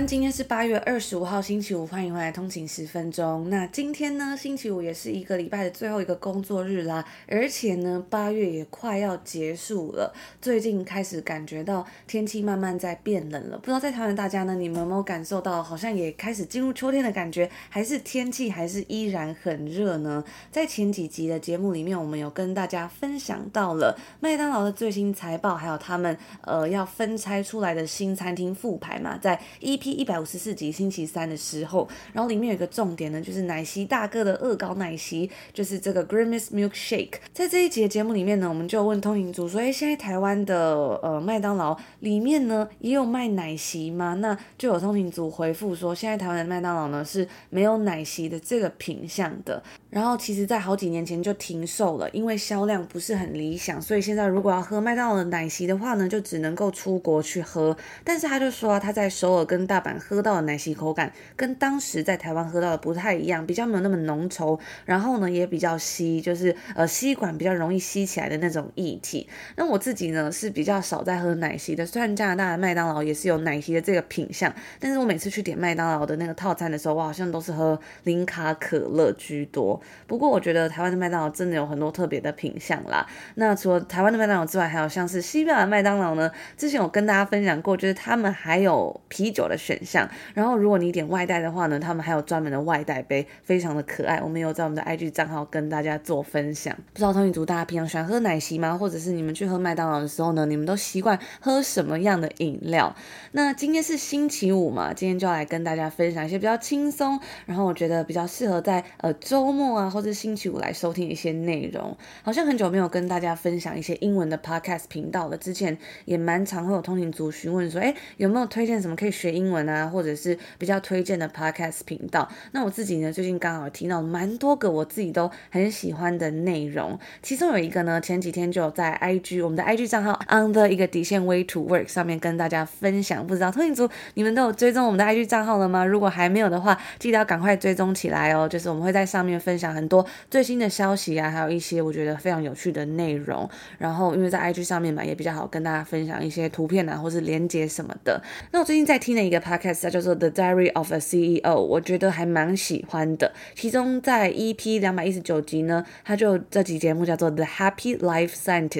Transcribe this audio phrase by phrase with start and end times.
[0.00, 3.48] 今天是八月二十五号，星期五，欢迎回来通勤十分钟。
[3.48, 10.12] 那今天呢，星期五也是一个礼拜的最后一个工作日啦，而且呢，八月也快要结束了。
[10.42, 20.22] 最近开始感觉到天气慢慢在变冷了，不知道在台湾大家呢，你们有没有感受到，好像也开始进入秋天的感觉，还是天气还是依然很热呢？
[20.50, 29.83] 在前几集的节目里面，我们有跟大家分享到了麦当劳的最新财报，还有他们呃要分拆出来的新餐厅复牌嘛，在一。
[29.84, 37.16] EP 一百五十四集星期三的时候，然后里面有一个重点呢，就是奶昔大哥的恶搞奶昔，就是这个 Grimace Milkshake。
[37.34, 57.76] 在这一集的节目里面呢，我们就问通勤族说：“哎，现在台湾的呃麦当劳里面呢也有卖奶昔吗？”那就有通勤族回复说：“现在台湾的麦当劳呢是没有奶昔的这个品相的。”然后其实，在好几年前就停售了，因为销量不是很理想，所以现在如果要喝麦当劳的奶昔的话呢，就只能够出国去喝。
[58.02, 69.28] 但是他就说啊，他在首尔跟大大阪喝到的奶昔口感跟当时在台湾喝到的不太一样，比较没有那么浓稠，然后呢也比较稀，就是呃吸管比较容易吸起来的那种液体。
[69.56, 79.80] 那我自己呢是比较少在喝奶昔的，虽然加拿大的麦当劳也是有奶昔的这个品相，但是我每次去点麦当劳的那个套餐的时候，我好像都是喝零卡可乐居多。
[80.06, 83.04] 不过我觉得台湾的麦当劳真的有很多特别的品相啦。
[83.34, 89.58] 那除了台湾的麦当劳之外，还有像是西班牙麦当劳呢，之前有跟大家分享过，就是他们还有啤酒的。
[89.64, 94.20] 选项，然后如果你点外带的话呢，他们还有专门的外带杯，非常的可爱。
[94.20, 96.76] 我们有在我们的 IG 账号跟大家做分享。
[96.92, 98.76] 不知道通勤族大家平常喜欢喝奶昔吗？
[98.76, 102.94] 或者是你们去喝麦当劳的时候呢，你们都习惯喝什么样的饮料？
[103.32, 111.96] 那今天是星期五嘛，今天就要来跟大家分享一些比较轻松，然后我觉得比较适合在呃周末啊或者星期五来收听一些内容。
[112.22, 119.53] 好像很久没有跟大家分享一些英文的 Podcast 频道了，之前也蛮常会有通勤族询问说，哎，有没有推荐什么可以学英文？
[119.54, 122.28] 文啊，或者是比较推荐的 podcast 频道。
[122.52, 126.98] 那我自己呢，最近刚好听到蛮多个我自己都很喜欢的内容。
[127.22, 133.24] 其中有一个呢，前几天就有在 IG 我们的 IG 账号 on the 一个底线 way to work 上面跟大家分享。
[133.26, 135.84] 不知道通勤族你们都有追踪我们的 IG 账号了吗？
[135.84, 138.48] 如果还没有的话，记得要赶快追踪起来哦。
[138.48, 143.48] 就是我们会在上面分享很多最新的消息啊，还有一些我觉得非常有趣的内容。
[143.78, 148.20] 然后因为在 IG 上面嘛，也比较好跟大家分享一些图片啊，或是连接什么的。
[148.50, 153.32] 那我最近在听的一个 podcast 叫做《The Diary of a CEO》，我觉得还蛮喜欢的。
[153.54, 158.70] 其中在 EP 两百一十九集呢，它就这集节目叫做《The Happy Life Scientist》，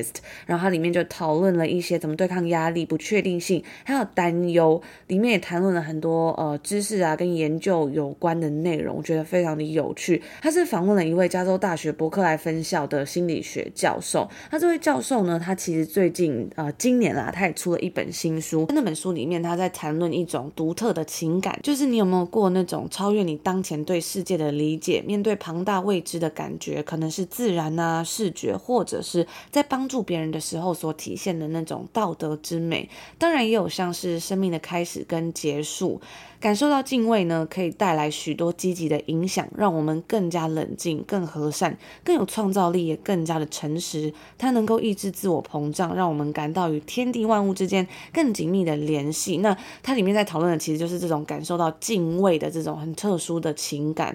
[0.47, 4.81] 然后它里面就讨论了一些怎么对抗压力、不确定性，还有担忧。
[5.09, 10.23] 里面也谈论了很多呃知识啊跟研究有关的内容，我觉得非常的有趣。
[10.41, 14.29] 他是访问了一位加州大学伯克莱分校的心理学教授。
[14.51, 18.67] 那这位教授呢，他其实最近呃今年啊，他也出了一本新书。
[18.71, 20.95] 那本书里面，他在谈论一种独特。
[20.95, 32.89] 的情感，就是你有没有过那种超越你当前对世界的理解，面对庞大未知的感觉，可能是自然啊、视觉，或者是在帮助别人的时候所体现的那种道德之美。
[33.19, 36.01] 当然，也有像是生命的开始跟结束。
[36.45, 44.13] 感受到敬畏呢，可以带来许多积极的影响，让我们更加冷静、更和善、更有创造力，也更加的诚实。
[44.37, 49.39] 它能够抑制自我膨胀，让我们感到与天地万物之间更紧密的联系。
[49.39, 54.15] 那它里面在讨论的其实就是这种感受到敬畏的这种很特殊的情感。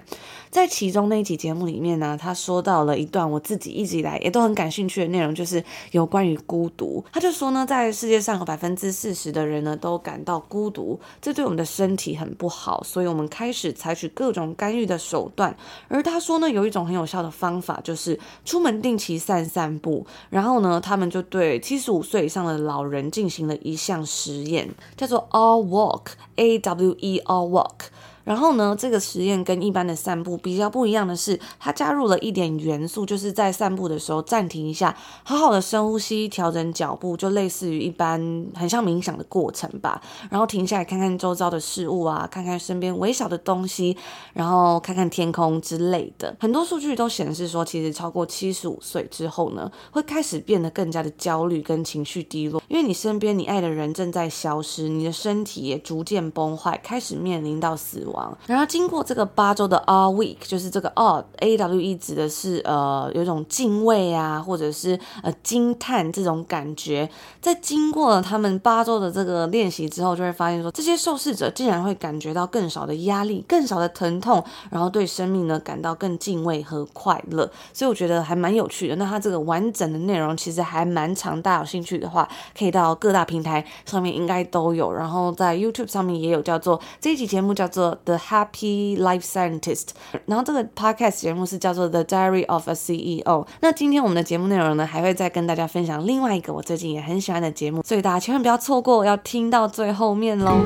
[0.50, 5.60] 在其中那一集节目里面呢，他说到了一段我自己一直以来也都很感兴趣的内容，就是
[5.90, 7.04] 有关于孤独。
[7.12, 15.56] 他就说呢，在世界上有百分之四十的人呢都感到孤独，这对我们的身体很不好，所以我们开始采取各种干预的手段。
[15.88, 20.06] 而他说呢，有一种很有效的方法，就是出门定期散散步。
[20.28, 24.68] 然后呢，他们就对七十五岁以上的老人进行了一项实验，
[24.98, 27.88] 叫做 All Walk，A W E All Walk。
[28.30, 40.00] 然后呢，这个实验跟一般的散步比较不一样的是，它加入了一点元素，就是在散步的时候暂停一下，好好的深呼吸，调整脚步，就类似于一般很像冥想的过程吧。
[40.30, 43.96] 然后停下来看看周遭的事物啊，看看身边微小的东西，
[44.32, 46.36] 然后看看天空之类的。
[46.38, 58.19] 很多数据都显示说，其实超过七十五岁之后呢，会开始变得更加的焦虑跟情绪低落，因为你身边你爱的人正在消失，你的身体也逐渐崩坏，开始面临到死亡。
[58.46, 67.08] 然后经过这个八周的 Awe Week，就是这个 Awe A W E 指的是呃有一种敬畏啊，或者是呃惊叹这种感觉。
[67.40, 77.50] 在经过了他们八周的这个练习之后，就会发现说，这些受试者竟然会感觉到更少的压力、更少的疼痛，然后对生命呢感到更敬畏和快乐。
[77.72, 78.96] 所以我觉得还蛮有趣的。
[78.96, 84.92] 那它这个完整的内容其实还蛮长，大家有兴趣的话，可以到各大平台上面应该都有。
[84.92, 89.88] 然后在 YouTube 上面也有叫做这一集节目叫做 The Happy Life Scientist，
[90.26, 93.46] 然后这个 Podcast 节目是叫做 The Diary of a CEO。
[93.60, 100.60] 那今天我们的节目内容呢，还会再跟大家分享另外一个我最近也很喜欢的节目，所以大家千万不要错过，要听到最后面喽。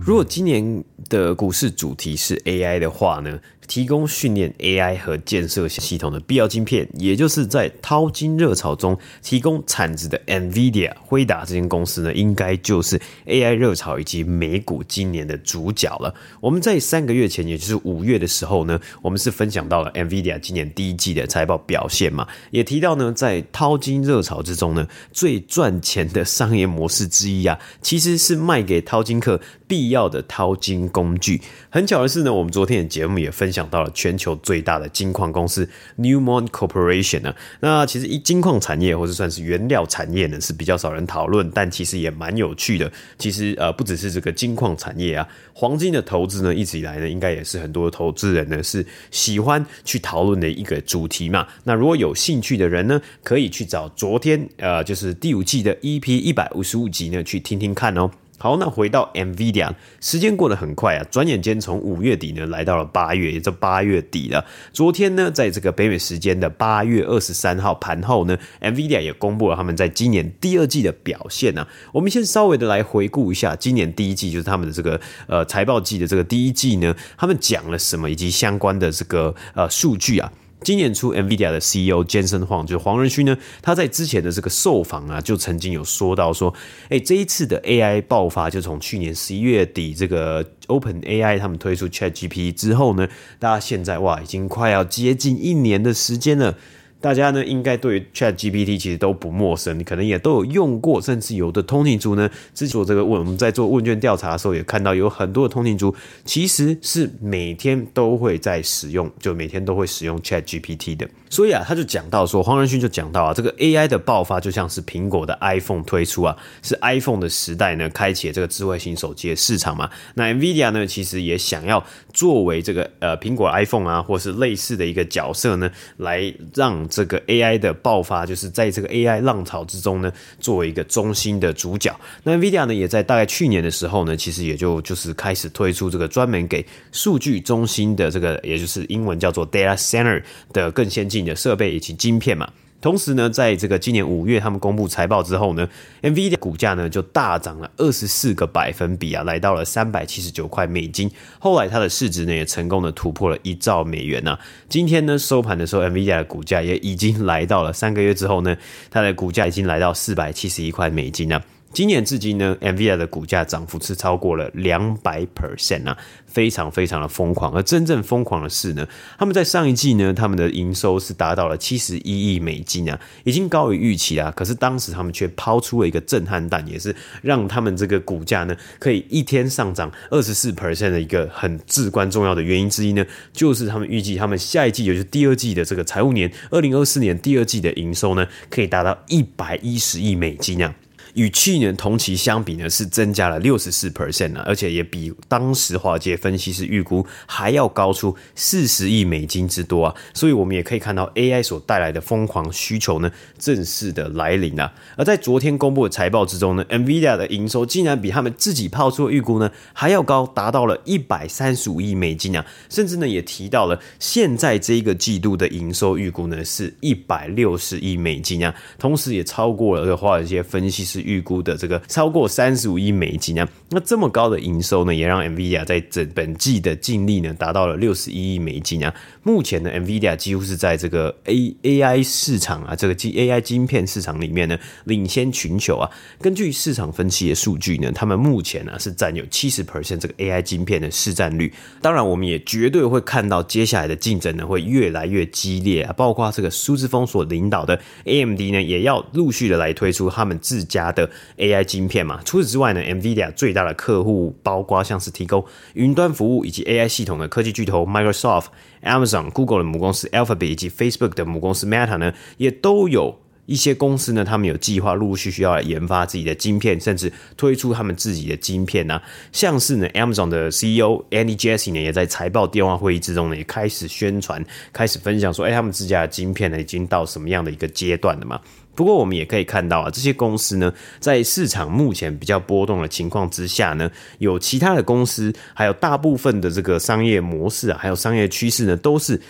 [0.00, 3.38] 如果今年的股市主题是 AI 的话呢，
[3.68, 16.12] 提供训练 AI 和建设系统的必要晶片，也就是在淘金热潮中提供产值的 NVIDIA 辉达这间公司呢，应该就是 AI 热潮以及美股今年的主角了。
[16.40, 31.42] 我们在三个月前，也就是五月的时候呢，我们是分享到了 NVIDIA 今年第一季的财报表现嘛，也提到呢，在淘金热潮之中呢，最赚钱的商业模式之一啊，其实是卖给淘金客必要的淘金工具。
[31.68, 33.57] 很巧的是呢，我们昨天的节目也分享。
[33.58, 35.68] 讲到了全球最大的金矿公司
[35.98, 42.92] Newmont Corporation 呢，那其实一金矿产业或者算是原料产业呢是比较少人讨论，但其实也蛮有趣的。
[43.18, 51.44] 其实呃不只是这个金矿产业啊，黄金的投资呢一直以来呢应该也是很多投资人呢是喜欢去讨论的一个主题嘛。
[51.64, 58.08] 那如果有兴趣的人呢，可以去找昨天呃就是第五季的 EP 一百五十五集呢去听听看哦。
[58.40, 64.44] 好，那回到 NVIDIA，时间过得很快啊，转眼间从五月底呢来到了八月，也就八月底了。
[64.72, 71.66] 昨天呢，在这个北美时间的八月二十三号盘后呢，NVIDIA 也公布了他们在今年第二季的表现、啊。
[71.92, 80.32] 我们先稍微的来回顾一下今年第一季，就是他们的这个呃财报季的这个第一季呢，他们讲了什么以及相关的这个呃数据啊。
[80.62, 86.52] 今年初，NVIDIA 的 CEO Jensen Huang 就是黄仁勋呢，他在之前的这个受访啊，就曾经有说到说，
[86.88, 93.08] 哎，这一次的 AI 爆发，就从去年十一月底这个 OpenAI 他们推出 ChatGPT 之后呢，
[93.38, 96.56] 大家现在哇，已经快要接近一年的时间了。
[97.00, 111.08] 大家呢，应该对于 ChatGPT 其实都不陌生，你可能也都有用过，甚至有的通勤族呢，制作这个问，我们在做问卷调查的时候，也看到有很多的通勤族其实是每天都会在使用，就每天都会使用 ChatGPT 的。
[111.30, 119.88] 所以啊，他就讲到说，黄仁勋就讲到啊，这个 AI 的爆发就像是苹果的 iPhone 推出啊，是 iPhone 的时代呢，开启这个智慧型手机的市场嘛。
[120.14, 121.84] 那 NVIDIA 呢，其实也想要
[122.14, 131.94] 作为这个呃苹果 iPhone 啊，或是类似的一个角色呢，来让这个 AI 的爆发，就是在这个 AI 浪潮之中呢，作为一个中心的主角。
[132.22, 142.50] 那 Vidia 呢，也在大概去年的时候呢，其实也就就是开始推出这个专门给数据中心的这个，也就是英文叫做 Data Center 的更先进的设备以及晶片嘛。
[142.80, 145.68] 同时呢，在这个今年五月他们公布财报之后呢
[146.02, 151.10] ，NVIDIA 股价呢就大涨了二十四个百分比啊，来到了三百七十九块美金。
[151.40, 154.40] 后来它的市值呢也成功的突破了一兆美元呐、啊。
[154.68, 158.56] 今天呢收盘的时候，NVIDIA 的股价也已经来到了三个月之后呢，
[158.90, 161.44] 它的股价已经来到四百七十一块美金了、啊。
[161.70, 165.96] 今年至今呢，NVIDIA 的股价涨幅是超过了两百 percent 啊，
[166.26, 167.52] 非常非常的疯狂。
[167.52, 174.32] 而真正疯狂的是呢，他们在上一季呢，他们的营收是达到了七十一亿美金啊，已经高于预期啊。
[174.34, 190.74] 可是当时他们却抛出了一个震撼弹，也是让他们这个股价呢，可以一天上涨二十四 percent 的一个很至关重要的原因之一呢，就是他们预计他们下一季，也就是第二季的这个财务年，二零二四年第二季的营收呢，可以达到一百一十亿美金啊。
[191.18, 199.94] 与去年同期相比呢，是增加了六十四 percent 啊，而且也比当时华尔街分析师预估还要高出四十亿美金之多啊！
[200.14, 204.72] 所以我们也可以看到 AI 所带来的疯狂需求呢，正式的来临了。
[204.96, 212.46] 而在昨天公布的财报之中呢，NVIDIA 的营收竟然比他们自己抛出的预估呢还要高，达到了一百三十五亿美金啊！
[212.70, 221.07] 甚至呢也提到了现在这一个季度的营收预估呢是一百六十亿美金啊，同时也超过了华尔街分析师。
[221.08, 228.94] 预估的这个超过三十五亿美金啊，那这么高的营收呢，也让 NVIDIA 在整本季的净利呢达到了六十一亿美金啊。
[229.22, 235.90] 目前呢，NVIDIA 几乎是在这个 A AI 市场啊，这个 AI 晶片市场里面呢领先全球啊。
[236.20, 241.52] 根据市场分析的数据呢，他们目前呢是占有七十 percent 这个 AI 晶片的市占率。
[241.80, 250.87] 当然，我们也绝对会看到接下来的竞争呢会越来越激烈啊，包括这个苏志峰所领导的 AMD 呢，也要陆续的来推出他们自家。
[250.92, 252.20] 的 AI 晶片嘛。
[252.24, 258.46] 除此之外呢，NVIDIA 最大的客户包括像是提供云端服务以及 AI 系统的科技巨头 Microsoft、
[258.82, 263.18] Amazon、Google 的母公司 Alphabet 以及 Facebook 的母公司 Meta 呢，也都有。
[263.48, 269.02] 一些公司呢，他们有计划陆陆续续要来研发自己的晶片，甚至推出他们自己的晶片呐、啊。
[269.32, 278.38] 像是呢，Amazon 的 CEO Andy Jassy 呢，也在财报电话会议之中呢，也开始宣传，开始分享说，哎，他们自家的晶片呢，已经到什么样的一个阶段了嘛？
[278.78, 289.20] 不过我们也可以看到啊，这些公司呢，在市场目前比较波动的情况之下呢，有其他的公司，还有大部分的这个商业模式啊，还有商业趋势呢，都是。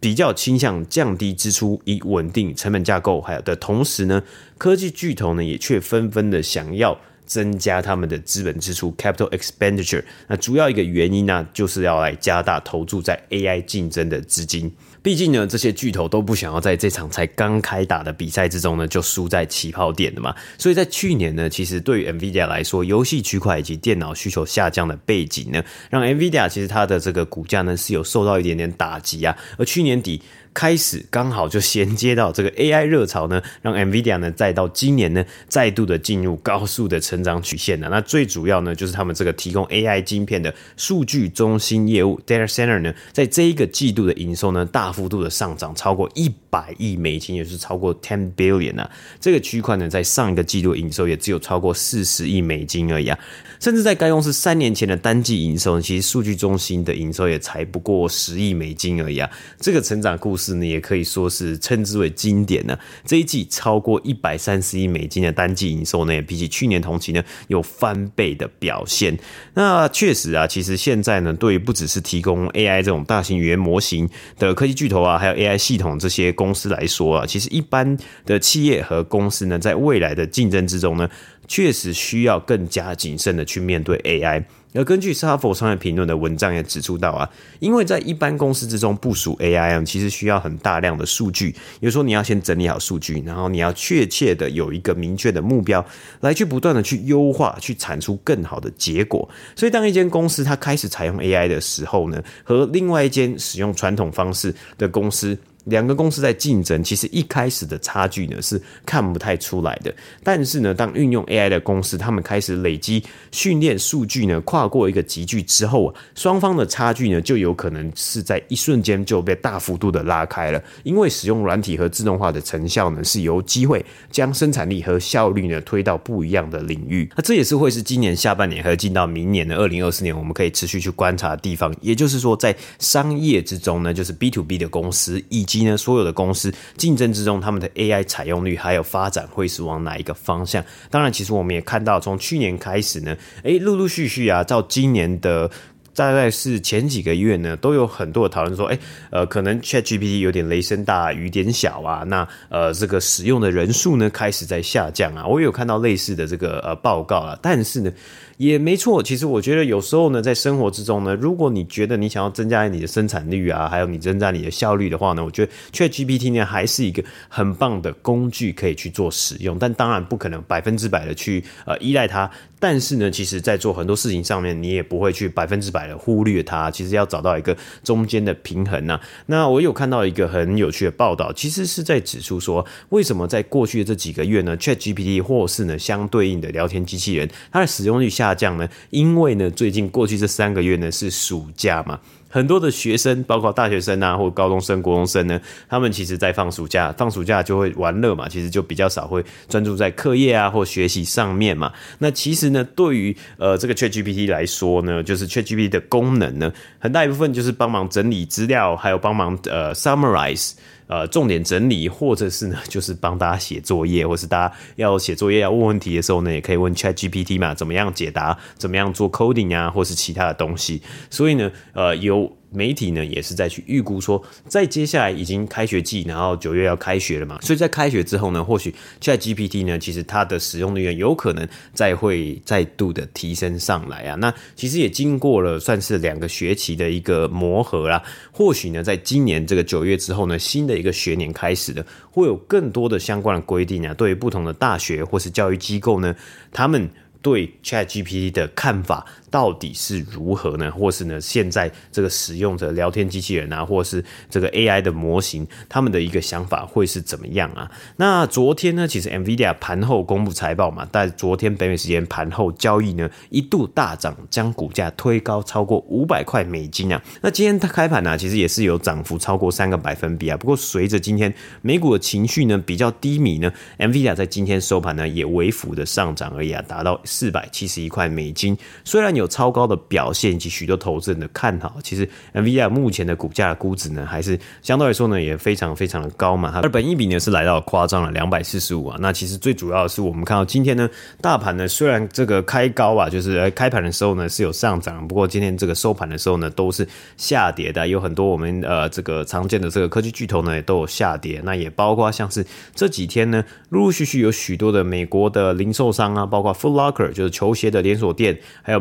[0.00, 4.22] 比较倾向降低支出，以稳定成本架构，还有的同时呢，
[4.56, 6.96] 科技巨头呢也却纷纷的想要
[7.26, 10.04] 增加他们的资本支出 （capital expenditure）。
[10.28, 14.72] 那主要一个原因呢，就是要来加大投注在 AI 竞争的资金。
[15.08, 20.36] 毕竟呢，这些巨头都不想要在这场才刚开打的比赛之中呢，就输在起跑点的嘛。
[20.58, 29.34] 所以在去年呢，其实对于 NVIDIA 来说，游戏区块以及电脑需求下降的背景呢，让 NVIDIA 其实它的这个股价呢是有受到一点点打击啊。
[29.56, 30.20] 而去年底。
[30.54, 37.88] 开始刚好就衔接到这个 AI 热潮呢，让 NVIDIA 呢再到今年呢再度的进入高速的成长曲线了。
[37.88, 48.90] 那最主要呢就是他们这个提供 AI 晶片的数据中心业务 Data Center 呢，在这一个季度的营收呢大幅幅度的上涨，超过一百亿美金，也是超过 ten billion 啊。
[49.20, 53.16] 这个区块呢在上一个季度营收也只有超过四十亿美金而已啊。
[53.60, 59.30] 甚至在该公司三年前的单季营收，其实数据中心的营收也才不过十亿美金而已啊。
[59.60, 62.76] 这个成长故事呢，也可以说是称之为经典呢。
[63.04, 69.16] 这一季超过一百三十亿美金的单季营收呢，也比起去年同期呢，有翻倍的表现。
[69.54, 81.10] 那确实啊，其实现在呢，对于不只是提供 AI 这种大型语言模型的科技巨头啊，还有 AI 系统这些公司来说啊，其实一般的企业和公司呢，在未来的竞争之中呢，
[81.48, 84.44] 确实需要更加谨慎的去面对 AI。
[84.74, 87.28] 而根据哈佛商业评论的文章也指出到啊，
[87.58, 95.84] 因为在一般公司之中部署 AI 其实需要很大量的数据，有时候你要先整理好数据，然后你要确切的有一个明确的目标，
[96.20, 99.26] 来去不断的去优化，去产出更好的结果。
[99.56, 105.36] 所以当一间公司它开始采用 AI 的时候呢，和另外一间使用传统方式的公司。
[105.64, 109.94] 两个公司在竞争，其实一开始的差距呢是看不太出来的。
[110.22, 120.62] 但是呢，当运用 AI 的公司，他们开始累积训练数据呢，跨过一个集距之后啊，双方的差距呢就有可能是在一瞬间就被大幅度的拉开了。
[120.84, 127.10] 因为使用软体和自动化的成效呢，是有机会将生产力和效率呢推到不一样的领域。
[127.16, 131.74] 那这也是会是今年下半年和进到明年的二零二四年，我们可以持续去观察的地方。
[131.80, 140.64] 也就是说，在商业之中呢，就是 B to B 的公司以及呢，所有的公司竞争之中，他们的 AI 采用率还有发展会是往哪一个方向？
[140.90, 145.50] 当然，其实我们也看到，从去年开始呢，诶，陆陆续续啊，到今年的
[145.94, 148.78] 大概是前几个月呢，都有很多的讨论说，诶，
[149.10, 157.92] 呃，可能 ChatGPT 有点雷声大雨点小啊，那呃，这个使用的人数呢开始在下降啊，我也有看到类似的这个呃报告啊，但是呢。
[158.38, 169.58] 也没错，其实我觉得有时候呢，在生活之中呢，如果你觉得你想要增加你的生产率啊，还有你增加你的效率的话呢，我觉得 ChatGPT 呢还是一个很棒的工具，可以去做使用。
[169.58, 172.30] 但当然不可能百分之百的去呃依赖它。
[172.60, 176.68] 但是呢，其实在做很多事情上面，你也不会去百分之百的忽略它。
[176.70, 179.00] 其实要找到一个中间的平衡呐。
[179.26, 188.27] 那我有看到一个很有趣的报道，其实是在指出说，为什么在过去的这几个月呢，ChatGPT 或是呢相对应的聊天机器人，它的使用率下。
[188.28, 188.68] 下降呢？
[188.90, 201.72] 因为呢，最近过去这三个月呢是暑假嘛，很多的学生，包括大学生啊，或高中生、国中生呢，他们其实在放暑假，放暑假就会玩乐嘛，其实就比较少会专注在课业啊或学习上面嘛。
[201.98, 210.52] 那其实呢，对于呃这个 ChatGPT 来说呢，就是 ChatGPT 的功能呢，很大一部分就是帮忙整理资料，还有帮忙呃 summarize。
[210.88, 220.82] 呃，重点整理，或者是呢， 就是帮大家写作业，或是大家要写作业要问问题的时候呢，也可以问 ChatGPT 嘛，怎么样解答，怎么样做 coding 啊，或是其他的东西。
[221.10, 222.37] 所以呢，呃，有。
[222.50, 234.14] 媒体呢也是在去预估说，在接下来已经开学季，然后九月要开学了嘛，所以在开学之后呢，或许 ChatGPT 呢，其实它的使用率有可能再会再度的提升上来啊。
[234.16, 238.02] 那其实也经过了算是两个学期的一个磨合啦，
[238.32, 246.14] 或许呢，在今年这个九月之后呢，新的一个学年开始的，会有更多的相关的规定啊，对于不同的大学或是教育机构呢，
[246.52, 246.90] 他们。
[247.20, 250.70] 对 ChatGPT 的看法到底是如何呢？
[250.70, 257.70] 或是呢，现在这个使用者聊天机器人啊，或是这个 AI 的模型，他们的一个想法会是怎么样啊？
[257.96, 267.02] 那昨天呢，其实 NVIDIA 盘后公布财报嘛，在昨天北美时间盘后交易呢，一度大涨，将股价推高超过五百块美金啊。
[267.20, 270.36] 那今天它开盘呢，其实也是有涨幅超过三个百分比啊。
[270.36, 271.32] 不过随着今天
[271.62, 278.56] 美股的情绪呢比较低迷呢，NVIDIA 在今天收盘呢也微幅的上涨而已啊，达到四百七十一块美金。
[278.84, 286.50] 虽然有超高的表现以及许多投资人的看好，其实 NVIDIA 目前的股价的估值呢，还是相对来说呢也非常非常的高嘛。
[286.50, 288.96] 哈而本一比呢是来到夸张了两百四十五啊。
[289.00, 290.88] 那其实最主要的是我们看到今天呢
[291.20, 301.40] 大盘呢虽然这个开高啊，就是开盘的时候呢是有上涨，不过今天这个收盘的时候呢都是下跌的，有很多我们呃这个常见的这个科技巨头呢也都有下跌。
[301.44, 302.44] 那也包括像是
[302.74, 308.80] 这几天呢陆陆续续有许多的美国的零售商啊，包括 Foot Locker 就是球鞋的连锁店，还有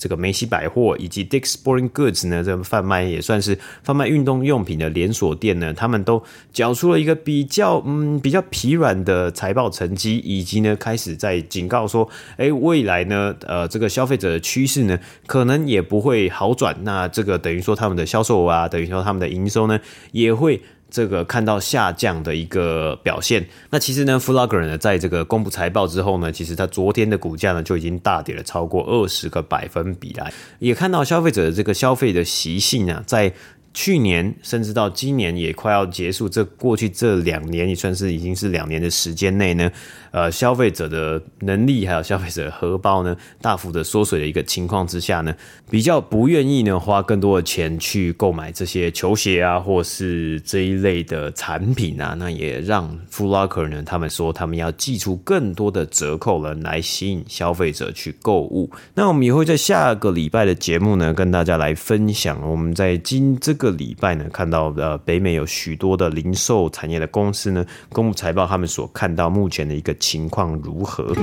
[0.00, 6.22] 这个梅西百货，以及 Dick's Sporting Goods 呢，这贩卖也算是贩卖运动用品的连锁店呢，他们都
[6.52, 19.78] 缴出了一个比较嗯比较疲软的财报成绩，以及呢开始在警告说，哎，未来呢呃这个消费者的趋势呢可能也不会好转，那这个等于说他们的销售额啊，等于说他们的营收呢
[20.12, 20.60] 也会。
[20.90, 33.32] 这个看到下降的一个表现，那其实呢，Flogger 呢，在这个公布财报之后呢，其实它昨天的股价呢就已经大跌了超过二十个百分比来，也看到消费者的这个消费的习性啊，在。
[33.80, 39.70] 去年甚至到今年也快要结束，这过去这两年也算是已经是两年的时间内呢，
[40.10, 45.32] 呃，消费者的能力还有消费者的荷包呢，大幅的缩水的一个情况之下呢，
[45.70, 58.72] 比较不愿意呢花更多的钱去购买这些球鞋啊，或是这一类的产品啊，那也让 Foot Locker 呢，他们说他们要寄出更多的折扣了，来吸引消费者去购物。
[58.94, 63.67] 那我们也会在下个礼拜的节目呢，跟大家来分享我们在今这个。
[63.70, 71.14] 个礼拜呢，看到呃，北美有许多的零售产业的公司呢，公布财报，他们所看到目前的一个情况如何？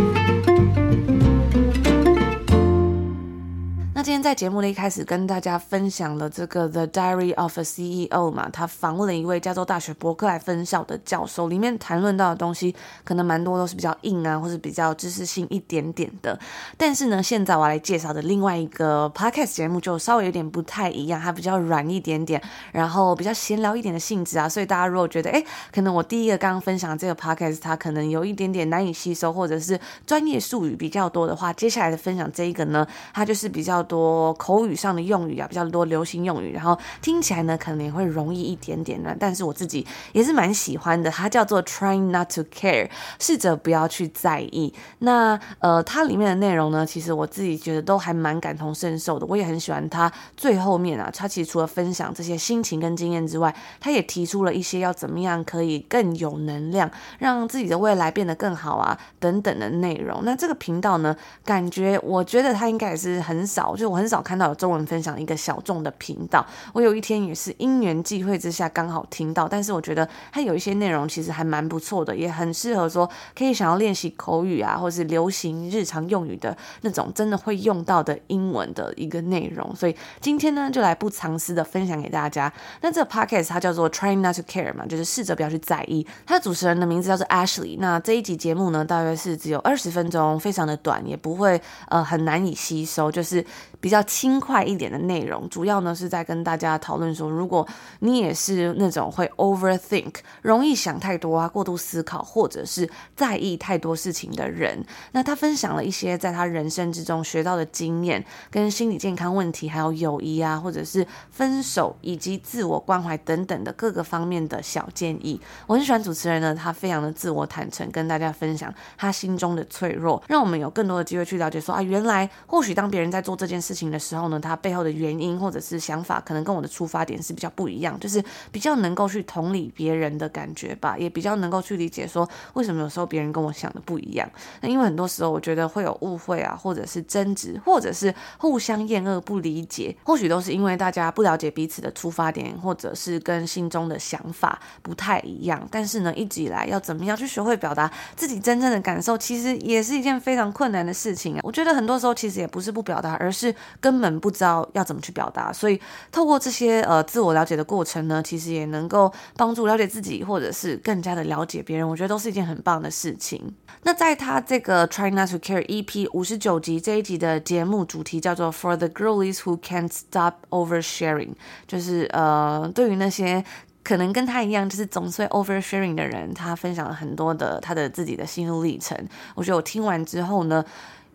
[4.06, 16.40] 今天在节目的一开始跟大家分享了这个《The Diary of a CEO》嘛，他访问了一位加州大学伯克莱分校的教授，里面谈论到的东西可能蛮多都是比较硬啊，或是比较知识性一点点的。
[16.78, 22.40] 但是呢，现在我来介绍的另外一个 Podcast 节目就稍微有点不太一样，它比较软一点点，
[22.72, 24.48] 然后比较闲聊一点的性质啊。
[24.48, 33.95] 所以大家如果觉得，哎，可能我第一个刚刚分享这个 Podcast 它可能有一点点难以吸收，或者是专业术语比较多的话，接下来的分享这一个呢，它就是比较多。
[33.96, 39.16] 多口语上的用语啊，比较多流行用语，然后听起来呢，可能也会容易一点点呢。
[39.18, 44.74] 但是我自己也是蛮喜欢的，它叫做 try not to Care，试着不要去在意。
[45.00, 49.26] 那呃，它里面的内容呢，其实我自己觉得都还蛮感同身受的。
[49.28, 60.22] 我也很喜欢它最后面啊，它其实除了分享这些心情跟经验之外，它也提出了一些要怎么样可以更有能量，让自己的未来变得更好啊等等的内容。
[60.26, 63.86] 那这个频道呢，感觉我觉得它应该也是很少就。
[63.96, 82.52] 我很少看到有中文分享一个小众的频道，我有一天也是因缘际会之下刚好听到，但是我觉得它有一些内容其实还蛮不错的，也很适合说可以想要练习口语啊，或是流行日常用语的那种真的会用到的英文的一个内容，所以今天呢就来不藏私的分享给大家。
[82.82, 86.06] 那这个 podcast 它叫做 Trying Not to Care 嘛，就是试着不要去在意。
[86.26, 87.78] 它的主持人的名字叫做 Ashley。
[87.80, 93.46] 那这一集节目呢，大约是只有二十分钟，非常的短，也不会呃很难以吸收，就是。
[93.80, 97.68] 比较轻快一点的内容，主要呢是在跟大家讨论说，如果
[98.00, 115.40] 你也是那种会 overthink，容易想太多啊、过度思考，或者是在意太多事情的人，那他分享了一些在他人生之中学到的经验，跟心理健康问题，还有友谊啊，或者是分手以及自我关怀等等的各个方面的小建议。
[115.68, 134.28] 我很喜欢主持人呢，他非常的自我坦诚，跟大家分享他心中的脆弱，让我们有更多的机会去了解说啊，原来或许当别人在做这件事情的时候呢，他背后的原因或者是想法，可能跟我的出发点是比较不一样，就是比较能够去同理别人的感觉吧，也比较能够去理解说为什么有时候别人跟我想的不一样。
[134.62, 145.68] 那因为很多时候我觉得会有误会啊，或者是争执，或者是互相厌恶、不理解，或许都是因为大家不了解彼此的出发点，或者是跟心中的想法不太一样。
[145.72, 151.40] 但是呢，一直以来要怎么样去学会表达自己真正的感受，其实也是一件非常困难的事情啊。
[151.44, 155.52] 我觉得很多时候其实也不是不表达，而是根本不知道要怎么去表达。
[155.52, 155.80] 所以
[156.12, 161.88] 透过这些呃自我了解的过程呢，其实也能够帮助了解自己，或者是更加的了解别人。
[161.88, 163.54] 我觉得都是一件很棒的事情。
[163.84, 171.34] 那在他这个 Try Not to Care EP 五十九集这一集的节目主题叫做 For the Girlies Who Can't Stop Oversharing，
[171.68, 173.44] 就是呃对于那些。
[173.88, 178.98] 可能跟他一样，就是总是 oversharing 的人，他分享了很多的他的自己的心路历程。
[179.36, 180.66] 我觉得我听完之后呢，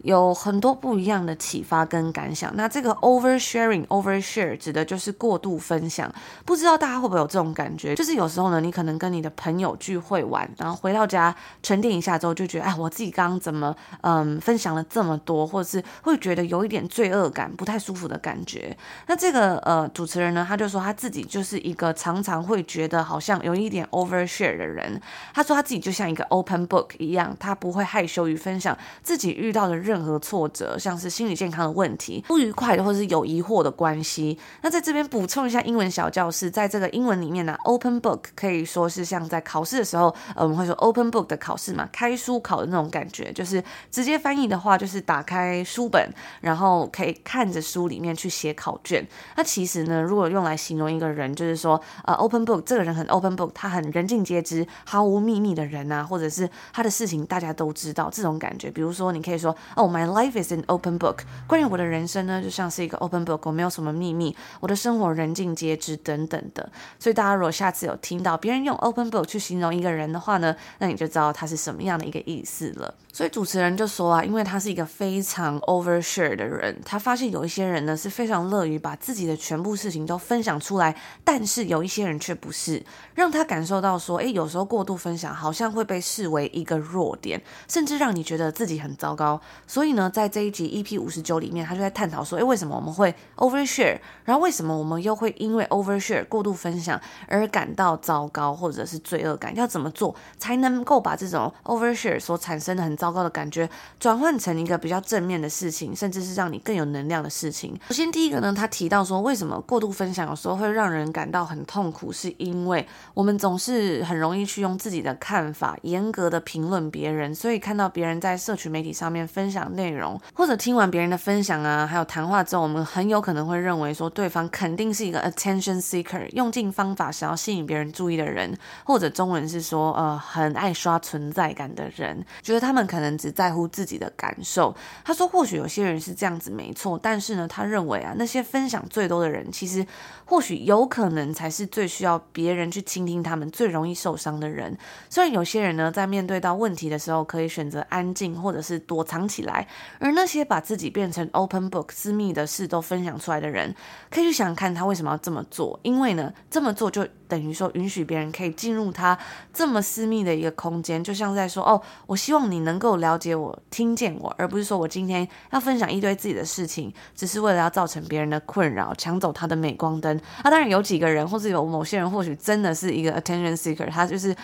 [0.02, 2.54] 有很多不一样的启发跟感想。
[2.56, 6.12] 那这个 oversharing、overshare 指的就是过度分享。
[6.44, 7.94] 不知道大家会不会有这种感觉？
[7.94, 18.76] 就是有时候呢，你可能跟你的朋友聚会玩，然后回到家沉淀一下之后，就觉得哎，我自己刚刚怎么嗯分享了这么多，或者是会觉得有一点罪恶感，不太舒服的感觉。
[19.06, 25.00] 那这个呃主持人呢，他就说他自己就是一个常常会觉得好像有一点 overshare 的人。
[25.32, 34.38] 他说他自己就像一个 open book 一样，他不会害羞于分享自己遇到的任任何挫折，像是心理健康的问题、不愉快的或是有疑惑的关系。
[34.62, 46.08] 那在这边补充一下英文小教室，在这个英文里面呢，open book 可以说是像在考试的时候，呃，我们会说 open book 的考试嘛，开书考的那种感觉，就是直接翻译的话，就是打开书本，
[46.40, 49.04] 然后可以看着书里面去写考卷。
[49.36, 58.70] 那其实呢，如果用来形容一个人，就是说，呃，open book 这个人很 open book，他很人尽皆知、毫无秘密的人啊，或者是他的事情大家都知道这种感觉。
[58.70, 59.50] 比如说，你可以说。
[59.80, 61.20] 哦、oh，My life is an open book。
[61.46, 66.70] 关于我的人生呢，就像是一个 open book，我没有什么秘密，我的生活人尽皆知等等的。
[66.98, 72.94] 所以大家如果下次有听到别人用 open book 去形容一个人的话呢，那你就知道他是什么样的一个意思了。
[73.10, 89.40] 所以主持人就说啊，因为他是一个非常 overshare 的人，他发现有一些人呢是非常乐于把自己的全部事情都分享出来，但是有一些人却不是，让他感受到说，诶，有时候过度分享好像会被视为一个弱点，甚至让你觉得自己很糟糕。
[89.70, 93.96] 所以呢，在这一集 EP 五十九里面，他就在探讨说，诶，为什么我们会 overshare？
[94.24, 99.54] 然后为什么我们又会因为 overshare 过度分享而感到糟糕或者是罪恶感？
[99.54, 107.78] 要怎么做才能够把这种 overshare 所产生的很糟糕的感觉转换成一个比较正面的事情，甚至是让你更有能量的事情？
[107.90, 119.59] 首先，第一个呢，他提到说，为什么过度分享有时候会让人感到很痛苦，是因为我们总是很容易去用自己的看法严格的评论别人，所以看到别人在社群媒体上面分享。
[119.68, 134.74] 内容或者听完别人的分享啊，还有谈话之后，我们很有可能会认为说对方肯定是一个 attention seeker，用尽方法想要吸引别人注意的人，或者中文是说呃很爱刷存在感的人，觉得他们可能只在乎自己的感受。
[135.04, 139.86] 他说或许有些人是这样子没错，但是呢，他认为啊那些分享最多的人，其实
[140.24, 144.76] 或许有可能才是最需要别人去倾听他们、最容易受伤的人。
[145.08, 149.49] 虽然有些人呢在面对到问题的时候可以选择安静，或者是躲藏起来。
[149.50, 149.66] 来，
[149.98, 153.74] 而那些把自己变成 open book 私密的事都分享出来的人，
[154.10, 155.78] 可以去想看他为什么要这么做？
[155.82, 159.18] 因为呢，这么做就等于说允许别人可以进入他
[159.52, 170.16] 这么私密的一个空间，就像在说哦，我希望你能够了解我、听见我，而不是说我今天要分享一堆自己的事情，只是为了要造成别人的困扰，抢走他的镁光灯。
[170.42, 174.34] 啊，当然有几个人，或是有某些人，或许真的是一个 attention seeker，他就是。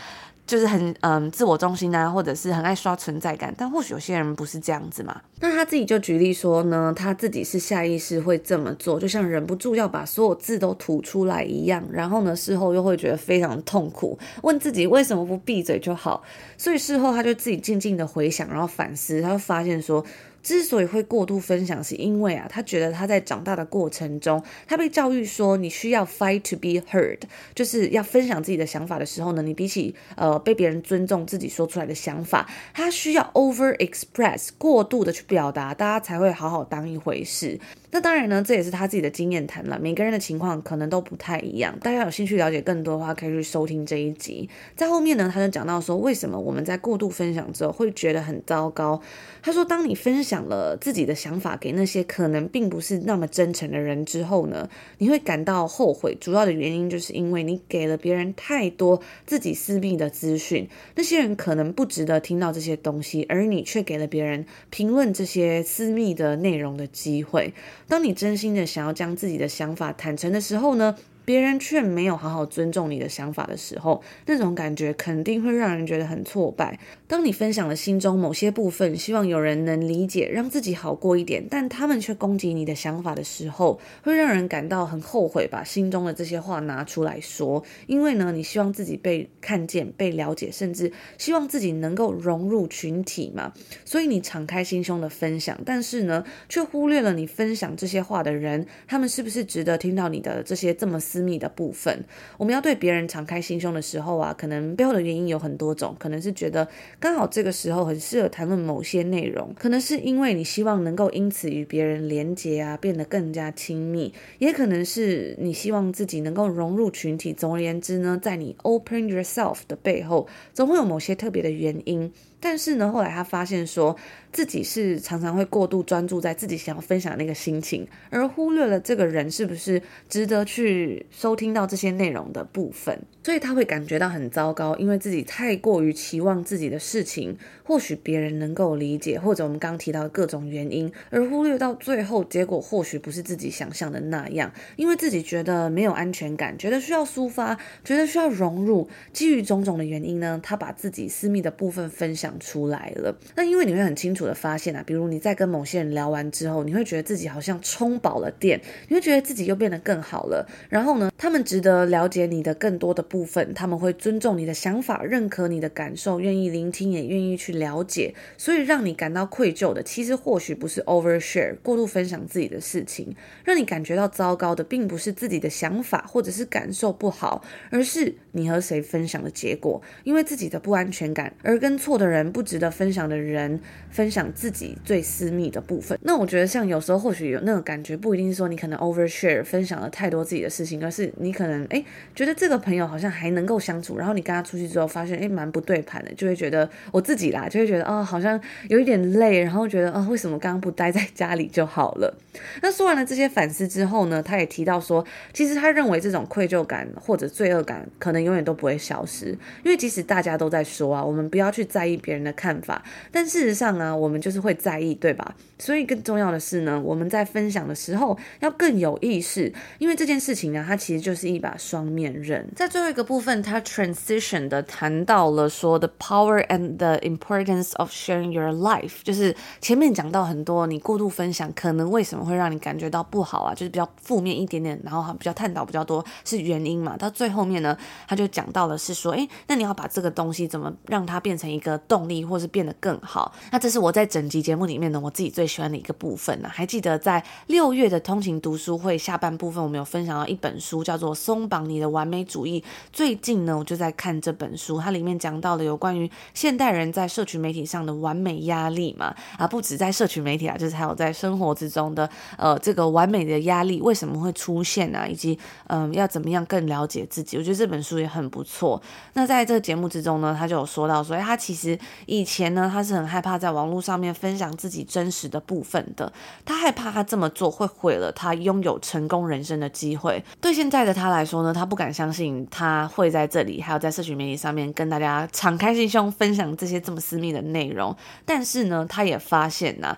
[0.46, 5.20] 就是很嗯自我中心啊，或者是很爱刷存在感，但或许有些人不是这样子嘛。
[5.40, 16.22] 那他自己就举例说呢，他自己是下意识会这么做，就像忍不住要把所有字都吐出来一样，然后呢事后又会觉得非常痛苦，问自己为什么不闭嘴就好。
[16.56, 20.04] 所以事后他就自己静静的回想，然后反思，他就发现说。
[20.46, 27.18] 之所以会过度分享，是因为啊，他觉得他在长大的过程中，他被教育说你需要 fight to be heard，
[27.52, 37.58] 就是要分享自己的想法的时候呢，你比起呃被别人尊重自己说出来的想法，他需要 over express 过度的去表达，大家才会好好当一回事。
[37.96, 39.78] 那当然呢，这也是他自己的经验谈了。
[39.80, 41.74] 每个人的情况可能都不太一样。
[41.80, 44.50] 大家有兴趣了解更多的话，可以去收听这一集。
[44.74, 49.00] 在后面呢，他就讲到说，为什么我们在过度分享之后会觉得很糟糕。
[49.40, 56.14] 他说，当你分享了自己的想法给那些可能并不是那么真诚的人之后呢，你会感到后悔。
[56.20, 67.54] 主要的原因就是因为你给了别人太多自己私密的资讯，那些人可能不值得听到这些东西，而你却给了别人评论这些私密的内容的机会。
[67.88, 76.78] 当你真心的想要将自己的想法坦诚的时候呢，别人却没有好好尊重你的想法的时候，那种感觉肯定会让人觉得很挫败。
[77.08, 87.62] 当你分享了心中某些部分，希望有人能理解，让自己好过一点，但他们却攻击你的想法的时候，会让人感到很后悔，把心中的这些话拿出来说。
[87.86, 93.52] 因为呢，你希望自己被看见、被了解，甚至希望自己能够融入群体嘛，
[93.84, 102.04] 所以你敞开心胸的分享，但是呢，却忽略了你分享这些话的人，他们是不是值得听到你的这些这么私密的部分？
[102.36, 106.66] 我们要对别人敞开心胸的时候啊，可能背后的原因有很多种，可能是觉得
[106.98, 117.34] 刚好这个时候很适合谈论某些内容，可能是因为你希望能够因此与别人连结啊，变得更加亲密，也可能是你希望自己能够融入群体。
[117.34, 122.10] 总而言之呢，在你 open yourself 的背后，总会有某些特别的原因。
[122.40, 123.96] 但是呢，后来他发现说，
[124.32, 153.16] 自己是常常会过度专注在自己想要分享那个心情，而忽略了这个人是不是值得去收听到这些内容的部分，所以他会感觉到很糟糕，因为自己太过于期望自己的事情，或许别人能够理解，或者我们刚刚提到的各种原因，而忽略到最后结果或许不是自己想象的那样，因为自己觉得没有安全感，觉得需要抒发，觉得需要融入，基于种种的原因呢，他把自己私密的部分分享出来了。
[153.34, 160.48] 那因为你会很清楚的发现啊，比如你在跟某些人聊完之后，你会觉得自己好像充饱了电，你会觉得自己又变得更好了。
[160.68, 168.14] 然后呢，他们值得了解你的更多的部分，他们会尊重你的想法，认可你的感受，愿意聆听，也愿意去了解。
[168.38, 179.82] 所以让你感到愧疚的，其实或许不是 overshare 过度分享自己的事情，让你感觉到糟糕的，并不是自己的想法或者是感受不好，而是你和谁分享的结果。
[180.04, 183.58] 因为自己的不安全感，而跟错的人、人不值得分享的人
[183.90, 184.26] 分享。
[184.34, 191.82] 自己最私密的部分，那我觉得像有时候或许有那种感觉，不一定是说你可能 overshare 分享了太多自己的事情，而是你可能哎
[192.14, 202.14] 觉得这个朋友好像还能够相处，然后你跟他出去之后发现哎蛮不对盘的，就会觉得我自己啦，就会觉得哦好像有一点累，然后觉得哦为什么刚刚不待在家里就好了？
[202.62, 209.28] 那说完了这些反思之后呢，他也提到说，其实他认为这种愧疚感或者罪恶感可能永远都不会消失，
[209.64, 214.06] 因为即使大家都在说啊，我们不要去在意别人的看法，但事实上啊我。
[214.08, 215.34] 们就是会在意，对吧？
[215.58, 222.46] 所以更重要的是呢，我们在分享的时候要更有意识，因为这件事情呢，它其实就是一把双面刃。
[222.54, 236.96] 在最后一个部分，它 transition 的谈到了说 the power and the importance of sharing your life，就是前面讲到很多你过度分享可能为什么会让你感觉到不好啊，就是比较负面一点点，然后比较探讨比较多是原因嘛。
[236.96, 243.34] 到最后面呢，他就讲到了是说，诶，那你要把这个东西怎么让它变成一个动动力，或是变得更好？
[243.50, 243.96] 那这是我。
[243.96, 252.60] 在整集节目里面呢，我自己最喜欢的一个部分呢，还记得在六月的通勤读书会下半部分，我们有分享到一本书，叫做《松绑你的完美主义》。
[252.92, 262.06] 最近呢，我就在看这本书，它里面讲到了有关于现代人在社群媒体上的完美压力嘛，啊，不止在社群媒体啊，就是还有在生活之中的
[262.36, 267.38] 呃这个完美的压力为什么会出现啊，以及嗯、要怎么样更了解自己。
[267.38, 268.78] 我觉得这本书也很不错。
[269.14, 273.76] 那在这个节目之中呢，他就有说到说，他其实以前呢，他是很害怕在网络。
[273.86, 276.12] 上面分享自己真实的部分的，
[276.44, 280.20] 他害怕他这么做会毁了他拥有成功人生的机会。
[280.40, 287.94] 对现在的他来说呢，他不敢相信他会在这里，还有在社群媒体上面跟大家敞开心胸分享这些这么私密的内容。
[288.24, 289.96] 但是呢，他也发现呐、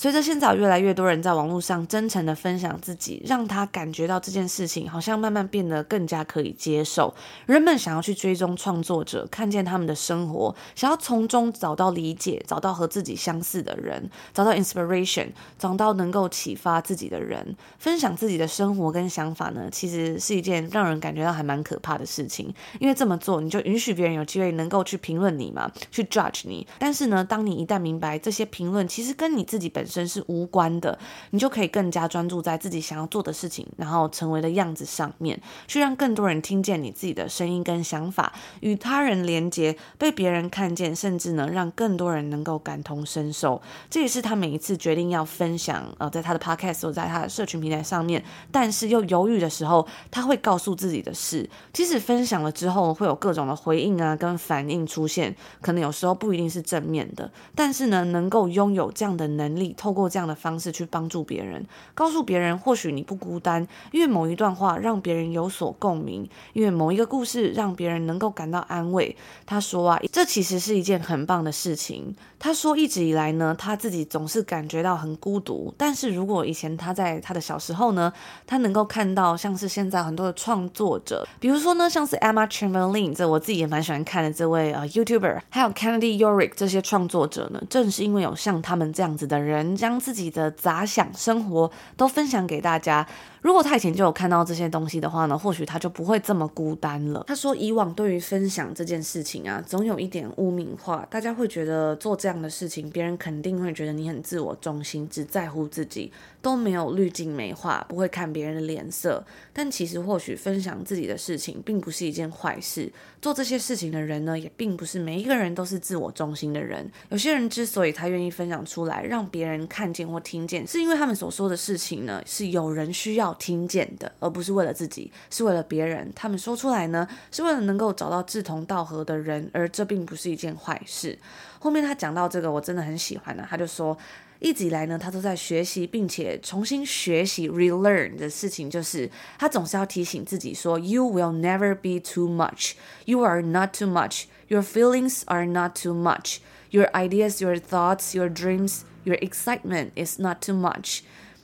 [0.00, 7.12] 随着现在越来越多人在网络上真诚的分享自己，让他感觉到这件事情好像慢慢变得更加可以接受。
[7.44, 15.26] 人们想要去追踪创作者，看见他们的生活，想要从中找到理解，找到和自己相似的人，找到 inspiration，
[15.58, 22.50] 找到能够启发自己的人，分享自己的生活跟想法呢，其实是一件让人感觉到还蛮可怕的事情。
[22.78, 26.66] 因为这么做，你就允许别人有机会能够去评论你嘛，去 judge 你。
[26.78, 30.96] 但是呢，当你一旦明白这些评论其实跟你自己本身是无关的，
[31.30, 43.60] 你就可以更加专注在自己想要做的事情，然后成为的样子上面，去让更多人听见你自己的声音跟想法，与他人连接，被别人看见，甚至呢，让更多人能够感同身受。
[43.90, 48.22] 这也是他每一次决定要分享，呃，在他的 podcast 或在他的社群平台上面，
[48.52, 51.48] 但是又犹豫的时候，他会告诉自己的事。
[51.72, 59.74] 即使分享了之后会有各种的回应啊，跟反应出现，可能有时候不一定是正面的，但是呢，能够拥有这样的能力。
[59.80, 61.64] 透过这样的方式去帮助别人，
[61.94, 69.16] 告诉别人或许你不孤单，因为某一段话让别人有所共鸣，因为某一个故事让别人能够感到安慰。
[69.46, 72.14] 他说啊，这其实是一件很棒的事情。
[72.38, 78.12] 他说一直以来呢，他自己总是感觉到很孤独，但是如果以前他在他的小时候呢，
[78.46, 93.06] 他能够看到像是现在很多的创作者，比如说呢，像是 Emma Chamberlain，这我自己也蛮喜欢看的这位呃 YouTuber，还有 Kennedy Yorick 这些创作者呢，正是因为有像他们这样子的人，将自己的杂想生活都分享给大家。
[93.42, 97.24] 如果他以前就有看到这些东西的话呢，或许他就不会这么孤单了。
[97.26, 109.24] 他说，以往对于分享这件事情啊，总有一点污名化，大家会觉得做这样的事情，别人肯定会觉得你很自我中心，只在乎自己，都没有滤镜美化，不会看别人的脸色。
[109.54, 112.92] 但其实，或许分享自己的事情，并不是一件坏事。
[113.22, 116.90] 做这些事情的人呢，也并不是每一个人都是自我中心的人。
[117.08, 123.36] 有些人之所以他愿意分享出来，让别人人看见或听见，是因为他们所说的事情呢，是有人需要。
[123.40, 126.12] 听见的，而不是为了自己，是为了别人。
[126.14, 131.18] 他们说出来呢，是为了能够找到志同道合的人，而这并不是一件坏事。
[131.58, 133.46] 后面他讲到这个，我真的很喜欢呢。
[133.48, 133.96] 他就说，
[134.40, 142.72] 一直以来呢，他都在学习，并且重新学习 relearn 的事情，就是他总是要提醒自己说，You will never be too much.
[143.06, 144.24] You are not too much.
[144.48, 146.38] Your feelings are not too much.
[146.70, 151.00] Your ideas, your thoughts, your dreams, your excitement is not too much.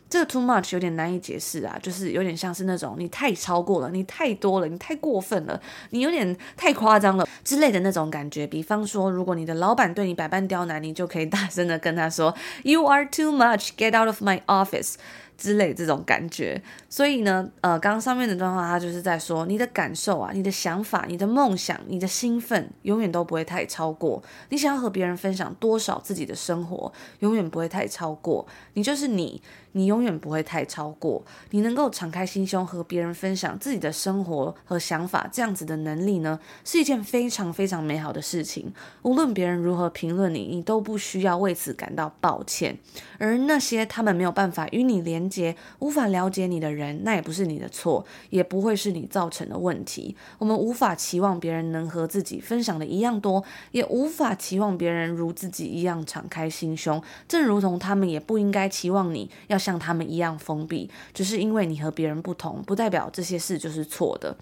[0.09, 5.61] 这个 too much 有点难以解释啊，就是有点像是那种你太超过了，你太多了，你太过分了，
[5.91, 8.47] 你有点太夸张了之类的那种感觉。
[8.47, 13.71] 比方说，如果你的老板对你百般刁难，你就可以大声的跟他说：“You are too much.
[13.77, 14.95] Get out of my office.”
[15.37, 16.63] 之类这种感觉，
[16.97, 24.23] 所以呢，呃，刚刚上面的段话，他就是在说，你的感受啊，你的想法，你的梦想，你的兴奋，永远都不会太超过。
[24.49, 28.47] 你想要和别人分享多少自己的生活，永远不会太超过。
[28.73, 31.23] 你就是你，你永远不会太超过。
[31.51, 38.73] 你能够敞开心胸和别人分享自己的生活和想法，这样子的能力呢，是一件非常非常美好的事情。
[39.03, 42.79] 无论别人如何评论你，你都不需要为此感到抱歉。
[43.19, 50.17] 而那些他们没有办法与你连接无法了解你的人，那也不是你的错，也不会是你造成的问题。
[50.39, 57.03] 我们无法期望别人能和自己分享的一样多，也无法期望别人如自己一样敞开心胸。
[57.29, 60.91] 正如同他们也不应该期望你要像他们一样封闭。
[61.15, 64.37] 只是因为你和别人不同，不代表这些事就是错的。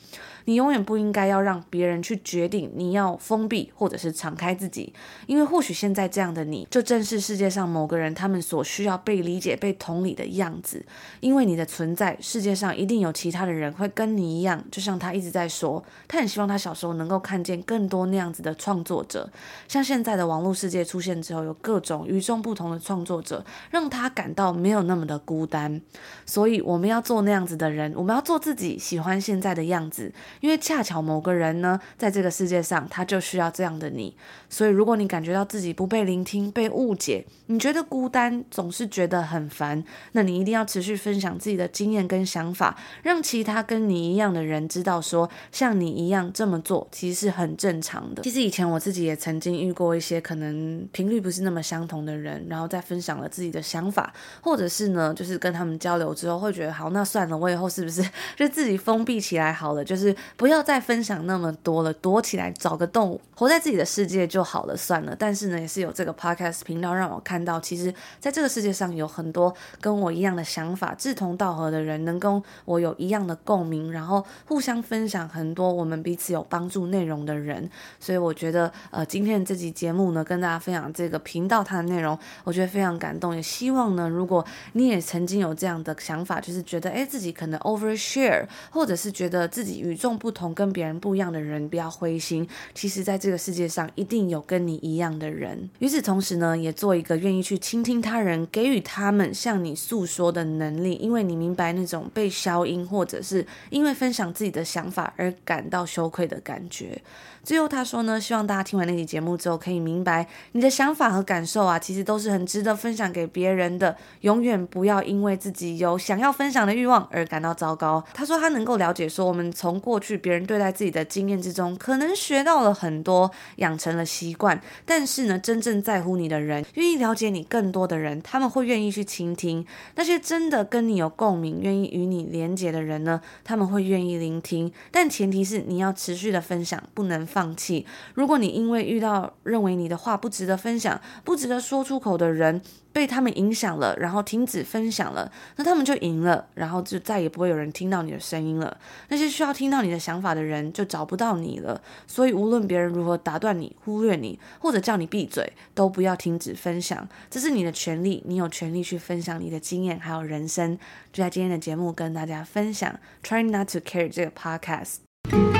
[0.47, 4.93] 你永远不应该要让别人去决定你要封闭或者是敞开自己，
[5.27, 10.85] 因为或许现在这样的你，就正是世界上某个人他们所需要被理解、被同理的样子。
[11.21, 19.31] 因为你的存在，世界上一定有其他的人会跟你一样，就像他一直在说，他很希望他小时候能够看见更多那样子的创作者。
[19.69, 25.81] 像现在的网络世界出现之后，有各种与众不同的创作者，让他感到没有那么的孤单。
[26.27, 34.17] 所以我们要做那样子的人，我们要做自己喜欢现在的样子，因为恰巧某个人呢，在这个世界上，他就需要这样的你。
[34.49, 40.65] 所以如果你感觉到自己不被聆听、被误解，你觉得孤单，总是觉得很烦，那你一定要。
[40.65, 48.23] 持续分享自己的经验跟想法，让其他跟你一样的人知道说，像你一样这么做其实是很正常的。
[48.23, 59.85] 其实以前我自己也曾经遇过一些可能频率不是那么相同的人，然后再分享了自己的想法，或者是呢，就是跟他们交流之后会觉得，好，那算了，我以后是不是 就自己封闭起来好了？
[59.85, 65.17] 就是不要再分享那么多了，躲起来找个洞，活在自己的世界就好了，算了。
[65.19, 70.45] 但是呢，也是有这个 podcast 频道让我看到，其实在这个世界上有很多跟我一样的。
[70.45, 77.69] 想法志同道合的人，能跟我有一样的共鸣，然后互相分享很多我们彼此有帮助内容的人，
[78.01, 95.69] 所以我觉得，呃，今天这集节目呢，跟大家分享这个频道它的内容，我觉得非常感动，也希望呢，如果你也曾经有这样的想法，就是觉得，哎，自己可能 overshare，或者是觉得自己与众不同，跟别人不一样的人，不要灰心，其实在这个世界上一定有跟你一样的人。
[95.81, 100.45] 与此同时呢，也做一个愿意去倾听他人，给予他们向你诉说的。
[100.55, 107.01] 能力，因为你明白那种种被消音，或者是因为分享自己的想法而感到羞愧的感觉。
[107.45, 113.95] 最后他说呢，希望大家听完那期节目之后，可以明白你的想法和感受啊，其实都是很值得分享给别人的。
[114.23, 118.03] 永远不要因为自己有想要分享的欲望而感到糟糕。
[118.15, 124.59] 他说他能够了解说，我们从过去别人对待自己的经验之中，可能学到了很多，养成了习惯。
[124.87, 129.67] 但是呢，真正在乎你的人，愿意了解你更多的人，他们会愿意去倾听。
[129.97, 134.73] 那些真的跟你有共鸣、愿意与你连接的人呢，他们会愿意聆听。
[134.91, 137.29] 但前提是你要持续的分享，不能。
[137.35, 137.85] 放弃。
[138.15, 148.77] 如果你因为遇到认为你的话不值得分享、不值得说出口的人，被他们影响了，然后停止分享了，那他们就赢了，然后就再也不会有人听到你的声音了。
[149.09, 151.83] 那些需要听到你的想法的人就找不到你了。
[152.07, 157.09] 所以无论别人如何打断你、忽略你，或者叫你闭嘴，都不要停止分享。
[157.29, 160.79] 这是你的权利，你有权利去分享你的经验还有人生。
[161.13, 162.95] 就在今天的节目跟大家分享
[163.25, 165.54] ，Try Not to Care 这个 Podcast。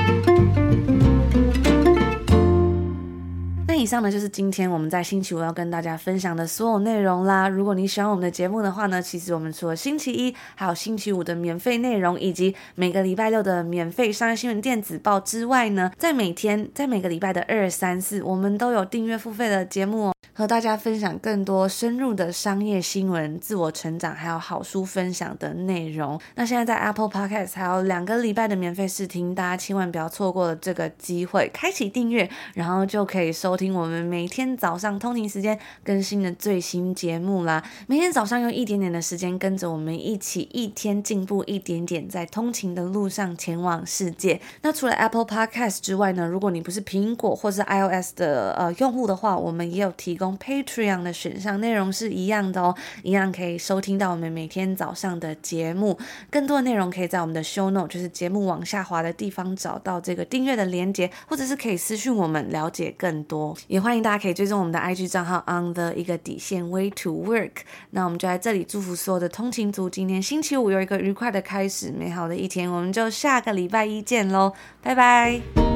[3.85, 7.47] 以上呢，就是今天我们在星期五要跟大家分享的所有内容啦。
[7.47, 26.19] 如果你喜欢我们的节目的话呢，其实我们除了星期一还有星期五的免费内容，以及每个礼拜六的免费商业新闻电子报之外呢，在每天在每个礼拜的二三四，我们都有订阅付费的节目哦，和大家分享更多深入的商业新闻、自我成长还有好书分享的内容。
[26.33, 33.74] 那现在在 Apple Podcast 还有两个礼拜的免费试听，大家千万不要错过了这个机会，开启订阅，然后就可以收听。
[33.75, 44.39] 我们每天早上通勤时间更新的最新节目啦，每天早上用一点点的时间跟着我们一起，一天进步一点点，在通勤的路上前往世界。
[44.61, 55.97] 那除了 Apple Podcast 之外呢，如果你不是苹果或是 iOS 的呃用户的话，我们也有提供 Patreon 的选项，内容是一样的哦，一样可以收听到我们每天早上的节目。
[56.29, 63.54] 更多的内容可以在我们的 Show Note，就是节目往下滑的地方找到这个订阅的连接，或者是可以私讯我们了解更多。
[63.67, 67.51] 也欢迎大家可以追踪我们的 IG 账号 on the 一个底线 way to work。
[67.91, 72.71] 那我们就在这里祝福所有的通勤族，今天星期五有一个愉快的开始，美好的一天。
[72.71, 75.74] 我们就下个礼拜一见喽，拜拜。